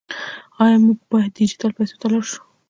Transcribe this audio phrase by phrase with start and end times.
[0.63, 2.41] آیا موږ باید ډیجیټل پیسو ته لاړ شو؟